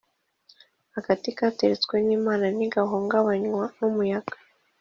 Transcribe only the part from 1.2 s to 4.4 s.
gateretswe nimana ntigahungabanywa n’umuyaga”